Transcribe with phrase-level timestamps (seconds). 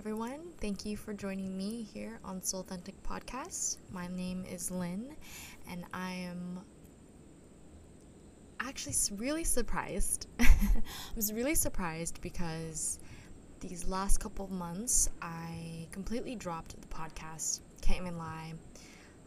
[0.00, 0.40] everyone.
[0.62, 3.76] Thank you for joining me here on Soul Authentic Podcast.
[3.92, 5.14] My name is Lynn,
[5.70, 6.60] and I am
[8.60, 10.26] actually really surprised.
[10.40, 10.46] I
[11.14, 12.98] was really surprised because
[13.60, 17.60] these last couple of months I completely dropped the podcast.
[17.82, 18.54] Can't even lie.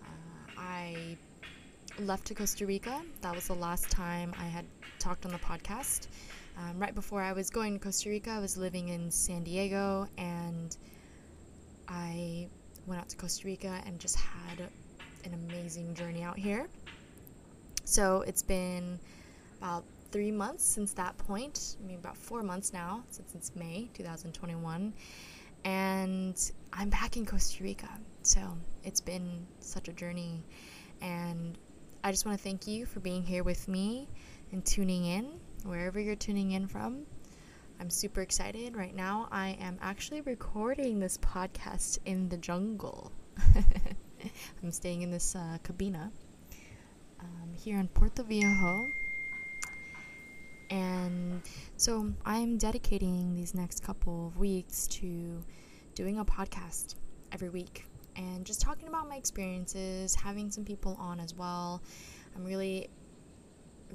[0.02, 1.16] Uh, I
[2.00, 3.00] left to Costa Rica.
[3.22, 4.66] That was the last time I had
[4.98, 6.08] talked on the podcast.
[6.58, 10.08] Um, right before I was going to Costa Rica, I was living in San Diego
[10.18, 10.76] and
[11.88, 12.48] I
[12.86, 14.60] went out to Costa Rica and just had
[15.26, 16.68] an amazing journey out here.
[17.86, 19.00] So it's been
[19.60, 23.90] about three months since that point, I mean, about four months now, since it's May
[23.94, 24.94] 2021.
[25.66, 27.90] And I'm back in Costa Rica.
[28.22, 28.42] So
[28.84, 30.44] it's been such a journey.
[31.02, 31.58] And
[32.04, 34.08] I just want to thank you for being here with me
[34.52, 37.06] and tuning in wherever you're tuning in from.
[37.80, 38.76] I'm super excited.
[38.76, 43.12] Right now, I am actually recording this podcast in the jungle.
[44.64, 46.12] I'm staying in this uh, cabina
[47.20, 48.88] um, here in Puerto Viejo.
[50.70, 51.42] And
[51.78, 55.44] so I'm dedicating these next couple of weeks to
[55.96, 56.96] doing a podcast
[57.32, 61.82] every week and just talking about my experiences, having some people on as well.
[62.36, 62.90] I'm really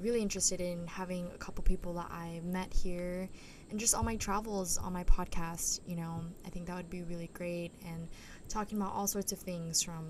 [0.01, 3.29] really interested in having a couple people that I met here
[3.69, 5.81] and just all my travels on my podcast.
[5.85, 8.07] You know, I think that would be really great and
[8.47, 10.05] talking about all sorts of things from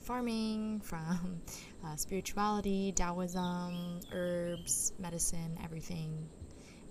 [0.00, 1.40] farming, from
[1.84, 6.26] uh, spirituality, Taoism, herbs, medicine, everything,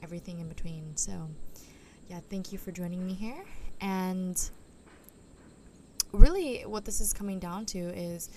[0.03, 0.95] everything in between.
[0.95, 1.29] So,
[2.09, 3.43] yeah, thank you for joining me here.
[3.79, 4.39] And
[6.11, 8.29] really, what this is coming down to is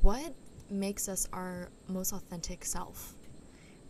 [0.00, 0.34] what
[0.70, 3.14] makes us our most authentic self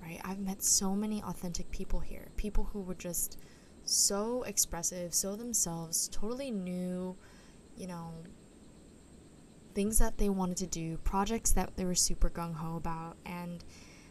[0.08, 0.20] right?
[0.24, 2.28] I've met so many authentic people here.
[2.36, 3.38] People who were just
[3.84, 7.16] so expressive, so themselves, totally new,
[7.76, 8.12] you know,
[9.74, 13.16] things that they wanted to do, projects that they were super gung ho about.
[13.26, 13.64] And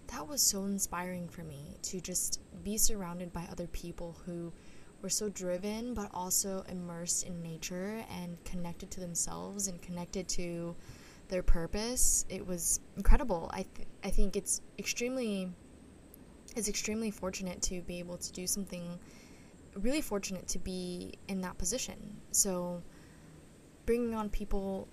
[0.08, 4.53] that was so inspiring for me to just be surrounded by other people who
[5.02, 10.75] were so driven but also immersed in nature and connected to themselves and connected to
[11.28, 12.25] their purpose.
[12.29, 13.50] It was incredible.
[13.53, 15.52] I th- I think it's extremely
[16.56, 19.00] is extremely fortunate to be able to do something
[19.75, 22.18] really fortunate to be in that position.
[22.31, 22.81] So,
[23.85, 24.88] bringing on people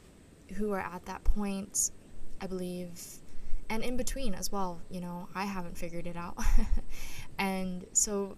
[0.55, 1.91] who are at that point,
[2.41, 3.01] I believe,
[3.71, 6.37] and in between as well, you know, I haven't figured it out.
[7.39, 8.37] and so,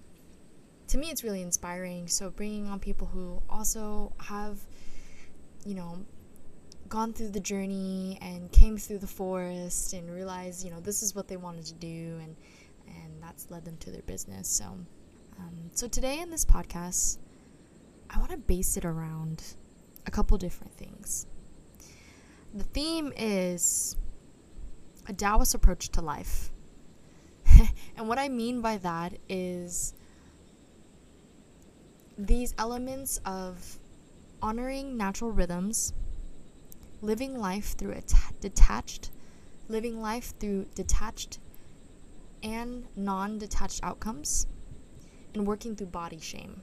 [0.89, 2.07] to me, it's really inspiring.
[2.07, 4.59] So, bringing on people who also have,
[5.65, 5.99] you know,
[6.89, 11.15] gone through the journey and came through the forest and realized, you know, this is
[11.15, 12.37] what they wanted to do and
[12.89, 14.49] and that's led them to their business.
[14.49, 14.65] So,
[15.39, 17.19] um, so today in this podcast,
[18.11, 19.43] I want to base it around
[20.07, 21.27] a couple different things.
[22.55, 23.97] The theme is
[25.09, 26.51] a Taoist approach to life.
[27.97, 29.95] and what I mean by that is
[32.19, 33.79] these elements of
[34.41, 35.93] honoring natural rhythms,
[37.03, 39.11] living life through a t- detached,
[39.69, 41.39] living life through detached
[42.47, 44.47] and non detached outcomes,
[45.35, 46.63] and working through body shame.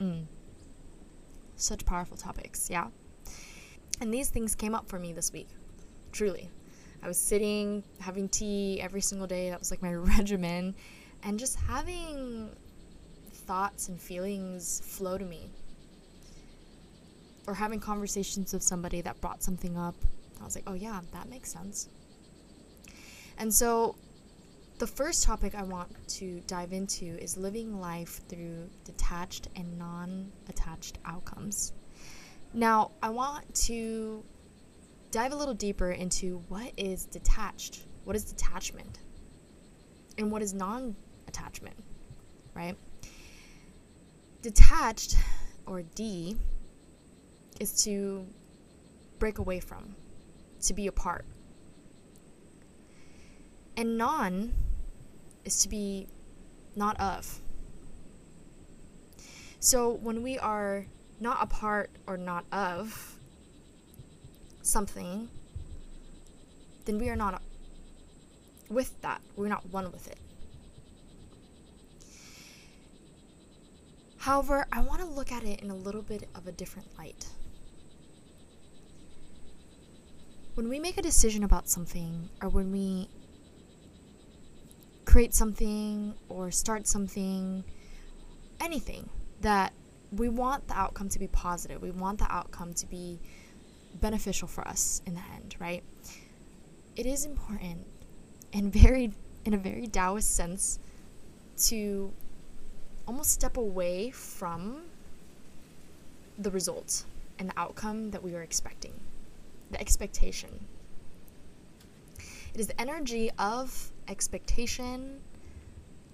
[0.00, 0.24] Mm.
[1.56, 2.88] Such powerful topics, yeah?
[4.00, 5.48] And these things came up for me this week,
[6.10, 6.50] truly.
[7.02, 10.74] I was sitting, having tea every single day, that was like my regimen,
[11.22, 12.48] and just having
[13.30, 15.50] thoughts and feelings flow to me.
[17.46, 19.96] Or having conversations with somebody that brought something up.
[20.40, 21.90] I was like, oh yeah, that makes sense.
[23.36, 23.96] And so
[24.80, 30.32] the first topic I want to dive into is living life through detached and non
[30.48, 31.74] attached outcomes.
[32.54, 34.24] Now, I want to
[35.10, 39.00] dive a little deeper into what is detached, what is detachment,
[40.16, 40.96] and what is non
[41.28, 41.76] attachment,
[42.54, 42.74] right?
[44.40, 45.14] Detached,
[45.66, 46.38] or D,
[47.60, 48.26] is to
[49.18, 49.94] break away from,
[50.62, 51.26] to be apart.
[53.76, 54.54] And non
[55.44, 56.08] is to be
[56.76, 57.40] not of.
[59.58, 60.86] So when we are
[61.20, 63.16] not a part or not of
[64.62, 65.28] something,
[66.86, 67.42] then we are not
[68.68, 69.20] with that.
[69.36, 70.18] We're not one with it.
[74.18, 77.26] However, I want to look at it in a little bit of a different light.
[80.54, 83.08] When we make a decision about something, or when we
[85.10, 87.64] create something or start something,
[88.60, 89.10] anything
[89.40, 89.72] that
[90.12, 91.82] we want the outcome to be positive.
[91.82, 93.18] We want the outcome to be
[94.00, 95.82] beneficial for us in the end, right?
[96.94, 97.84] It is important
[98.52, 99.12] and very
[99.44, 100.78] in a very Taoist sense
[101.70, 102.12] to
[103.08, 104.82] almost step away from
[106.38, 107.04] the result
[107.40, 108.92] and the outcome that we were expecting.
[109.72, 110.66] The expectation.
[112.54, 115.20] It is the energy of expectation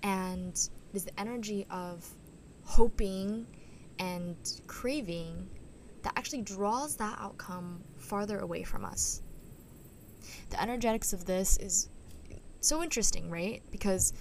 [0.02, 2.08] and is the energy of
[2.62, 3.46] hoping
[3.98, 5.48] and craving
[6.02, 9.22] that actually draws that outcome farther away from us.
[10.50, 11.88] The energetics of this is
[12.60, 13.62] so interesting, right?
[13.70, 14.12] Because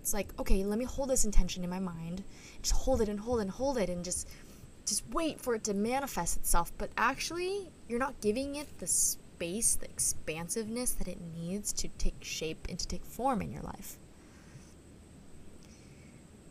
[0.00, 2.24] it's like, okay, let me hold this intention in my mind.
[2.62, 4.28] Just hold it and hold it and hold it and just
[4.84, 6.72] just wait for it to manifest itself.
[6.76, 12.22] But actually, you're not giving it the space, the expansiveness that it needs to take
[12.22, 13.98] shape and to take form in your life.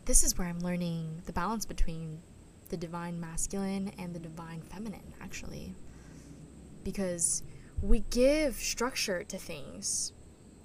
[0.04, 2.20] This is where I'm learning the balance between
[2.68, 5.74] the divine masculine and the divine feminine, actually.
[6.84, 7.42] Because
[7.80, 10.12] we give structure to things.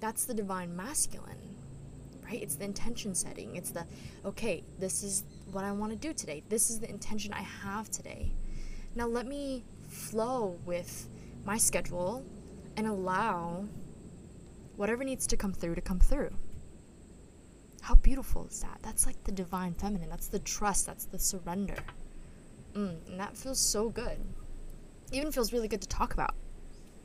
[0.00, 1.56] That's the divine masculine,
[2.22, 2.42] right?
[2.42, 3.56] It's the intention setting.
[3.56, 3.86] It's the,
[4.26, 6.42] okay, this is what I want to do today.
[6.50, 8.34] This is the intention I have today.
[8.94, 11.08] Now let me flow with
[11.44, 12.24] my schedule
[12.76, 13.64] and allow
[14.76, 16.30] whatever needs to come through to come through.
[17.80, 18.78] How beautiful is that?
[18.82, 20.08] That's like the divine feminine.
[20.08, 20.86] That's the trust.
[20.86, 21.76] That's the surrender.
[22.74, 24.18] Mm, and that feels so good.
[25.12, 26.34] Even feels really good to talk about.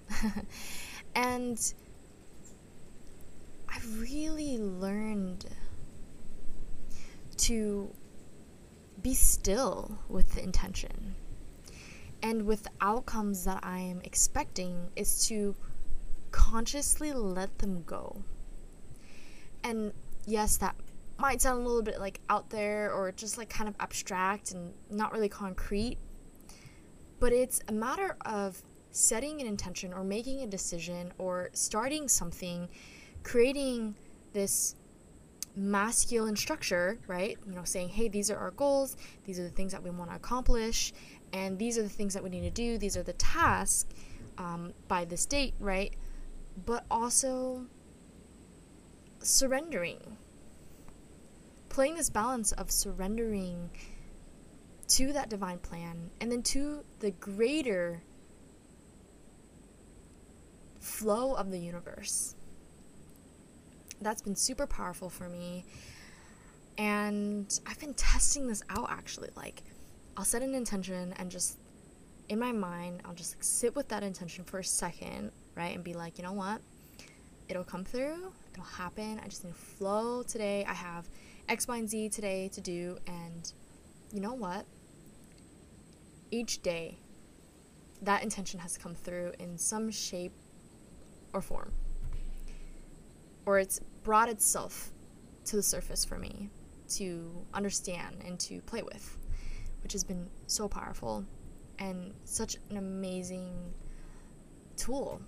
[1.15, 1.73] and
[3.69, 5.45] I've really learned
[7.37, 7.89] to
[9.01, 11.15] be still with the intention
[12.23, 15.55] and with outcomes that I am expecting is to
[16.31, 18.23] consciously let them go.
[19.63, 19.91] And
[20.25, 20.75] yes, that
[21.19, 24.73] might sound a little bit like out there or just like kind of abstract and
[24.89, 25.97] not really concrete,
[27.19, 28.61] but it's a matter of
[28.91, 32.69] setting an intention or making a decision or starting something,
[33.23, 33.95] creating
[34.31, 34.75] this
[35.55, 37.37] masculine structure, right?
[37.45, 40.09] You know, saying, hey, these are our goals, these are the things that we want
[40.09, 40.93] to accomplish,
[41.33, 43.93] and these are the things that we need to do, these are the tasks
[44.37, 45.93] um, by this date, right?
[46.65, 47.65] But also
[49.19, 50.17] surrendering.
[51.69, 53.71] Playing this balance of surrendering
[54.89, 58.03] to that divine plan and then to the greater
[60.79, 62.35] flow of the universe
[64.03, 65.65] that's been super powerful for me.
[66.77, 69.29] And I've been testing this out actually.
[69.35, 69.63] Like,
[70.15, 71.57] I'll set an intention and just
[72.29, 75.75] in my mind, I'll just like, sit with that intention for a second, right?
[75.75, 76.61] And be like, you know what?
[77.49, 79.19] It'll come through, it'll happen.
[79.23, 80.65] I just need to flow today.
[80.67, 81.09] I have
[81.49, 82.97] X, Y, and Z today to do.
[83.07, 83.51] And
[84.11, 84.65] you know what?
[86.31, 86.97] Each day,
[88.01, 90.33] that intention has come through in some shape
[91.33, 91.71] or form
[93.45, 94.91] or it's brought itself
[95.45, 96.49] to the surface for me
[96.87, 99.17] to understand and to play with,
[99.83, 101.25] which has been so powerful
[101.79, 103.73] and such an amazing
[104.77, 105.21] tool.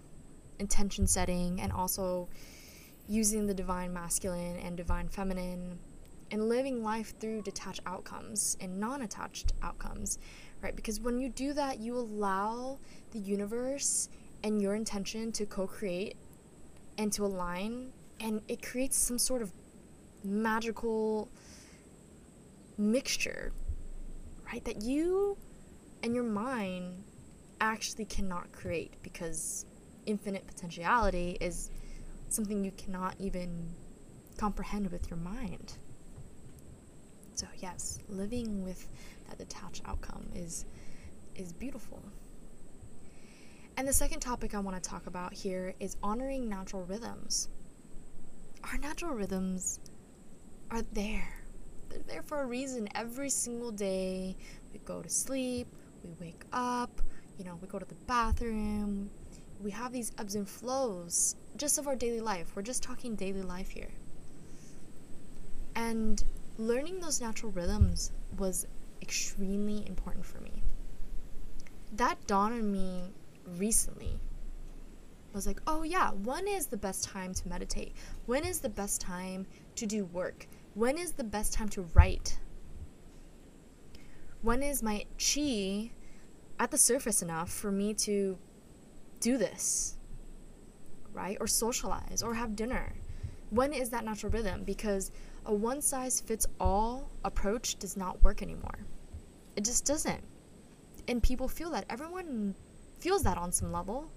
[0.59, 2.29] Intention setting and also
[3.07, 5.77] using the divine masculine and divine feminine
[6.31, 10.17] and living life through detached outcomes and non attached outcomes,
[10.61, 10.75] right?
[10.75, 12.79] Because when you do that, you allow
[13.11, 14.09] the universe
[14.43, 16.15] and your intention to co create
[16.97, 19.51] and to align and it creates some sort of
[20.23, 21.29] magical
[22.77, 23.51] mixture,
[24.63, 25.37] That you
[26.01, 27.03] and your mind
[27.61, 29.65] actually cannot create because
[30.05, 31.69] infinite potentiality is
[32.29, 33.69] something you cannot even
[34.37, 35.77] comprehend with your mind.
[37.35, 38.87] So yes, living with
[39.27, 40.65] that detached outcome is
[41.35, 42.01] is beautiful.
[43.77, 47.49] And the second topic I want to talk about here is honoring natural rhythms
[48.71, 49.79] our natural rhythms
[50.71, 51.44] are there.
[51.89, 52.87] They're there for a reason.
[52.95, 54.35] Every single day,
[54.73, 55.67] we go to sleep,
[56.03, 57.01] we wake up,
[57.37, 59.09] you know, we go to the bathroom.
[59.61, 62.55] We have these ebbs and flows just of our daily life.
[62.55, 63.89] We're just talking daily life here.
[65.75, 66.23] And
[66.57, 68.67] learning those natural rhythms was
[69.01, 70.61] extremely important for me.
[71.93, 73.13] That dawned on me
[73.57, 74.19] recently
[75.35, 77.93] I was like, oh yeah, when is the best time to meditate?
[78.25, 80.47] When is the best time to do work?
[80.75, 82.37] When is the best time to write?
[84.41, 85.91] When is my chi
[86.59, 88.37] at the surface enough for me to
[89.21, 89.95] do this?
[91.13, 91.37] Right?
[91.39, 92.93] Or socialize or have dinner?
[93.51, 94.65] When is that natural rhythm?
[94.65, 95.11] Because
[95.45, 98.79] a one size fits all approach does not work anymore.
[99.55, 100.23] It just doesn't.
[101.07, 101.85] And people feel that.
[101.89, 102.53] Everyone
[102.99, 104.11] feels that on some level.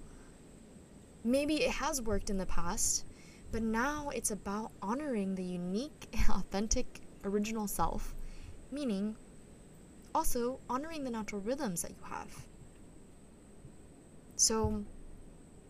[1.23, 3.05] Maybe it has worked in the past,
[3.51, 8.15] but now it's about honoring the unique, authentic, original self,
[8.71, 9.17] meaning
[10.15, 12.47] also honoring the natural rhythms that you have.
[14.37, 14.85] So,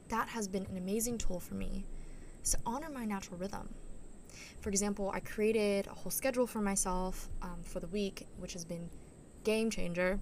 [0.08, 1.84] that has been an amazing tool for me
[2.42, 3.68] is to honor my natural rhythm.
[4.60, 8.64] For example, I created a whole schedule for myself um, for the week, which has
[8.64, 8.88] been
[9.44, 10.18] game changer.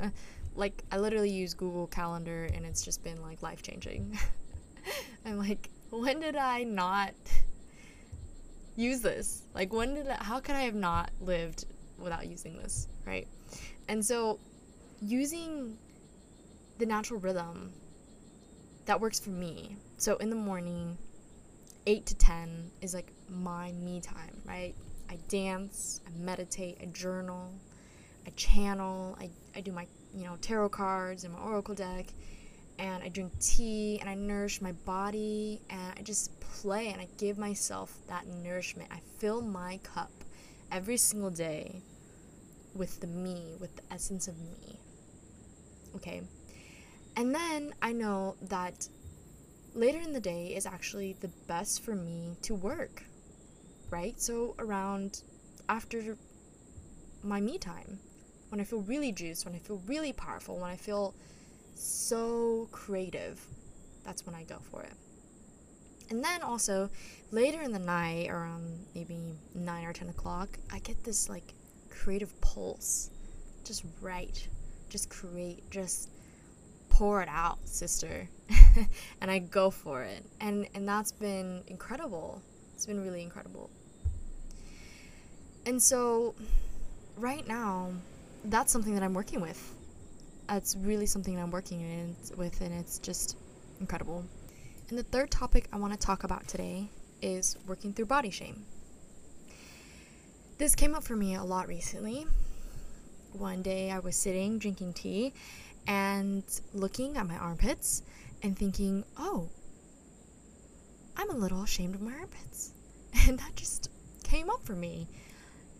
[0.54, 4.18] like I literally use Google Calendar, and it's just been like life changing.
[5.26, 7.14] I'm like, when did I not
[8.76, 9.42] use this?
[9.54, 11.66] Like, when did I, how could I have not lived
[11.98, 13.26] without using this, right?
[13.88, 14.38] And so,
[15.02, 15.76] using
[16.78, 17.72] the natural rhythm
[18.86, 19.76] that works for me.
[19.96, 20.96] So in the morning,
[21.86, 24.74] 8 to 10 is like my me time, right?
[25.08, 27.52] I dance, I meditate, I journal,
[28.26, 32.06] I channel, I, I do my, you know, tarot cards and my oracle deck,
[32.78, 37.08] and I drink tea and I nourish my body and I just play and I
[37.18, 38.90] give myself that nourishment.
[38.92, 40.10] I fill my cup
[40.70, 41.82] every single day
[42.74, 44.78] with the me, with the essence of me.
[45.94, 46.22] Okay?
[47.16, 48.88] And then I know that
[49.74, 53.04] later in the day is actually the best for me to work,
[53.90, 54.20] right?
[54.20, 55.22] So around
[55.68, 56.16] after
[57.22, 57.98] my me time,
[58.50, 61.14] when I feel really juiced, when I feel really powerful, when I feel
[61.78, 63.40] so creative,
[64.04, 64.94] that's when I go for it.
[66.10, 66.88] And then also
[67.30, 69.18] later in the night, around maybe
[69.54, 71.54] 9 or 10 o'clock, I get this like
[71.90, 73.10] creative pulse.
[73.64, 74.48] Just write,
[74.88, 76.08] just create, just
[76.88, 78.28] pour it out, sister.
[79.20, 80.24] and I go for it.
[80.40, 82.40] And and that's been incredible.
[82.74, 83.70] It's been really incredible.
[85.64, 86.34] And so
[87.16, 87.90] right now,
[88.44, 89.75] that's something that I'm working with.
[90.48, 93.36] That's really something I'm working in, with and it's just
[93.80, 94.24] incredible.
[94.88, 96.88] And the third topic I want to talk about today
[97.20, 98.64] is working through body shame.
[100.58, 102.26] This came up for me a lot recently.
[103.32, 105.34] One day I was sitting drinking tea
[105.86, 108.02] and looking at my armpits
[108.42, 109.48] and thinking, oh,
[111.16, 112.72] I'm a little ashamed of my armpits.
[113.28, 113.90] And that just
[114.22, 115.08] came up for me.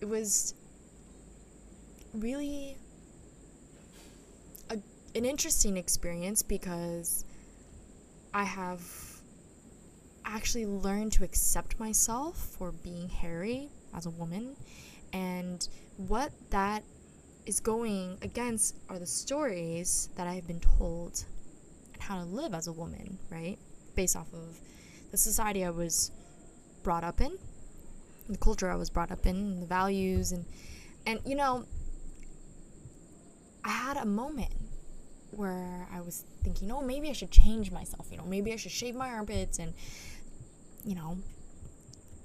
[0.01, 0.55] It was
[2.13, 2.77] really
[5.17, 7.25] an interesting experience because
[8.35, 8.83] I have
[10.27, 14.57] actually learned to accept myself for being hairy as a woman
[15.15, 16.83] and what that
[17.47, 21.25] is going against are the stories that I've been told
[21.95, 23.57] and how to live as a woman, right?
[23.95, 24.59] Based off of
[25.13, 26.11] the society I was
[26.83, 27.39] brought up in,
[28.29, 30.45] the culture I was brought up in, the values and
[31.07, 31.65] and you know
[33.65, 34.53] I had a moment
[35.31, 38.73] where I was thinking, "Oh, maybe I should change myself, you know, maybe I should
[38.73, 39.75] shave my armpits and
[40.85, 41.19] you know,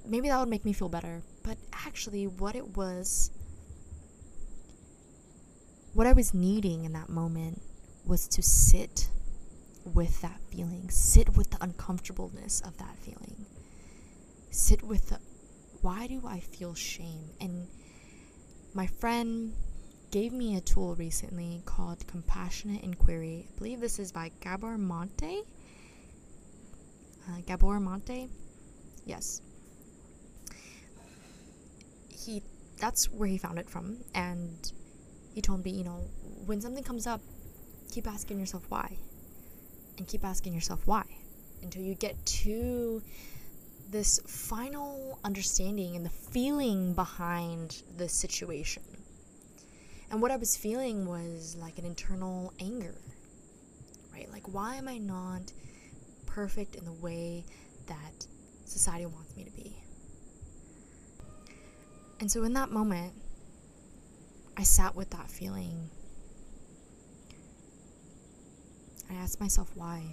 [0.06, 3.32] maybe that would make me feel better." But actually what it was
[5.94, 7.62] what I was needing in that moment
[8.06, 9.10] was to sit
[9.84, 13.46] with that feeling, sit with the uncomfortableness of that feeling,
[14.50, 15.20] sit with the
[15.82, 17.32] why do I feel shame?
[17.40, 17.68] And
[18.74, 19.54] my friend
[20.12, 23.48] gave me a tool recently called Compassionate Inquiry.
[23.48, 25.46] I believe this is by Gabor Mate.
[27.28, 28.30] Uh, Gabor Mate?
[29.06, 29.42] Yes.
[32.10, 32.44] He
[32.78, 34.72] that's where he found it from and
[35.34, 36.02] he told me, you know,
[36.46, 37.22] when something comes up,
[37.92, 38.98] keep asking yourself why.
[39.98, 41.04] And keep asking yourself why
[41.62, 43.02] until you get to
[43.90, 48.84] this final understanding and the feeling behind the situation.
[50.12, 52.96] And what I was feeling was like an internal anger,
[54.12, 54.30] right?
[54.30, 55.54] Like, why am I not
[56.26, 57.46] perfect in the way
[57.88, 58.28] that
[58.66, 59.78] society wants me to be?
[62.20, 63.14] And so, in that moment,
[64.58, 65.90] I sat with that feeling.
[69.10, 70.04] I asked myself why.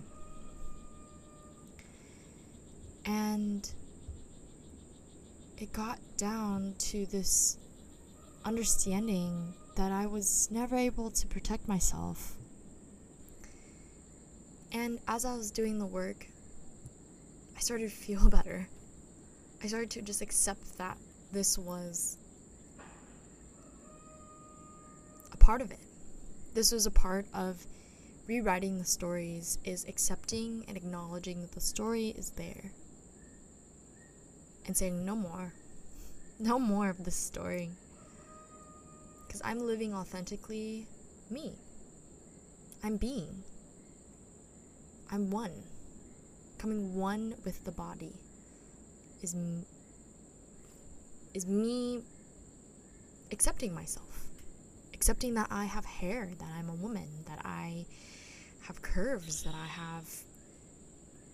[3.04, 3.68] And
[5.56, 7.58] it got down to this
[8.44, 12.36] understanding that I was never able to protect myself.
[14.72, 16.26] And as I was doing the work,
[17.56, 18.68] I started to feel better.
[19.62, 20.98] I started to just accept that
[21.30, 22.16] this was
[25.32, 25.78] a part of it.
[26.54, 27.64] This was a part of
[28.26, 32.72] rewriting the stories is accepting and acknowledging that the story is there
[34.66, 35.54] and saying no more.
[36.40, 37.70] No more of this story.
[39.28, 40.88] Because I'm living authentically
[41.30, 41.52] me.
[42.82, 43.44] I'm being.
[45.12, 45.52] I'm one.
[46.58, 48.12] Coming one with the body
[49.22, 49.66] is m-
[51.34, 52.02] is me
[53.30, 54.24] accepting myself.
[54.94, 57.84] Accepting that I have hair, that I'm a woman, that I
[58.62, 60.04] have curves, that I have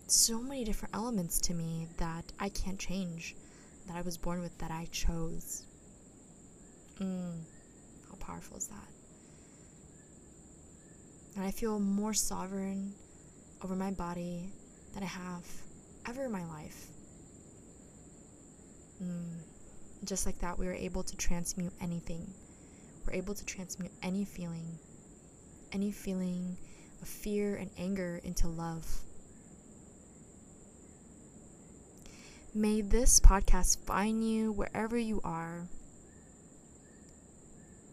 [0.07, 3.35] so many different elements to me that I can't change,
[3.87, 5.65] that I was born with, that I chose.
[7.01, 7.41] Mm,
[8.27, 8.89] powerful is that?
[11.37, 12.95] And I feel more sovereign
[13.63, 14.51] over my body
[14.95, 15.45] than I have
[16.09, 16.87] ever in my life.
[19.03, 19.39] Mm.
[20.05, 22.27] Just like that, we were able to transmute anything.
[23.07, 24.79] We're able to transmute any feeling,
[25.73, 26.57] any feeling
[27.03, 28.87] of fear and anger into love.
[32.55, 35.67] May this podcast find you wherever you are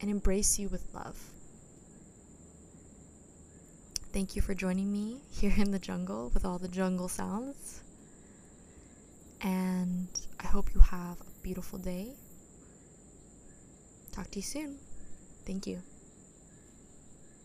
[0.02, 1.16] and embrace you with love.
[4.12, 7.82] Thank you for joining me here in the jungle with all the jungle sounds.
[9.40, 12.08] And I hope you have a beautiful day.
[14.12, 14.76] Talk to you soon.
[15.46, 15.80] Thank you.